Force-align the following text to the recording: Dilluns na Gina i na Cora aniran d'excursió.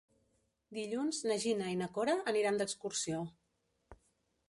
Dilluns 0.77 1.19
na 1.31 1.37
Gina 1.45 1.69
i 1.73 1.77
na 1.83 1.91
Cora 1.99 2.17
aniran 2.35 2.61
d'excursió. 2.63 3.25